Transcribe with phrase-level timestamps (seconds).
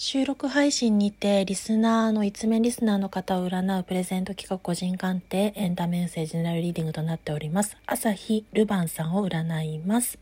[0.00, 7.76] 収録配信にてリスナーの一面リスナーの方を占うプレゼント企画個人鑑定エンタメッセージジェネラルリーディングとなっております。
[7.84, 10.20] 朝日ルバンさんを占います。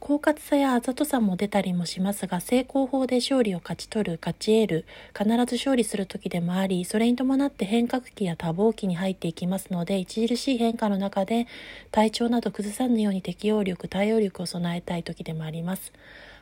[0.00, 4.86] 狡猾さやあざとさも出たりもしますが、成功法で勝利を勝ち取る、勝ち得る、
[5.16, 11.46] 必ず勝利する時でもあり、それに伴って変革期や多忙期に入っていきますので、著しい変化の中で
[11.92, 15.92] 体調など崩さぬように適応力、対応力を備えたい時でもあります。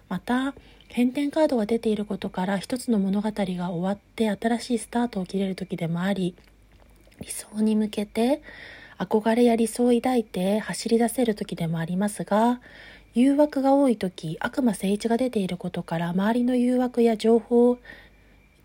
[0.08, 0.54] また、
[0.88, 6.34] 変転カードが出ていることから一つの物語が終わって新しいスタートを切れる時でもあり
[7.20, 8.40] 理想に向けて
[8.98, 12.60] 憧れや理想を抱いて走り出せる時でもありますが
[13.14, 17.78] 誘惑が多い時悪魔聖一が出ていることから周りの誘惑や情報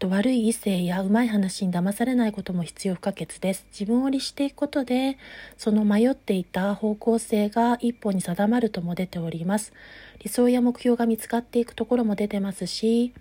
[0.04, 3.66] と悪い異性やうまい話に騙されないことも必要不可欠です。
[3.72, 5.18] 自分を律していくことで、
[5.58, 9.72] その迷っていた方向性が一歩に定まるとも出ております。
[10.20, 13.14] 理想や目標が見つかっていくところも出てますし、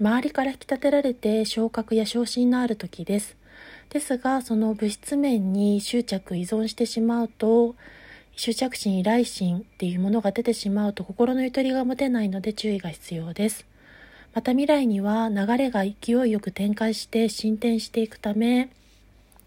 [0.00, 3.36] 周りから引き立てられて昇格や昇進のある時です。
[3.90, 7.76] ですが、その物質面に執着依存してしまうと、
[8.34, 13.66] 執着心、依頼心っていうものが出てしまうと心のゆとりが持てないので注意が必要です。
[14.34, 18.70] また未来には流れが勢いよく展開して進展していくため、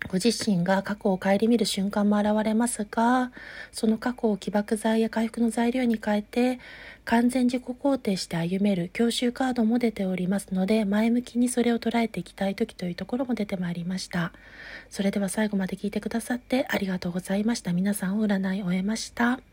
[0.09, 3.31] ご自身が過去を顧みる瞬間も現れますが、
[3.71, 6.59] その過去を起爆剤や回復の材料に変えて、
[7.05, 14.33] 完全自己肯定して歩める教習カードも出ておりますので、前向きにそれを捉えていきたい時というところも出てまいりました。
[14.89, 17.71] それでは最後まで聞いてくださってありがとうございました。
[17.71, 19.52] 皆さんを占い終えました。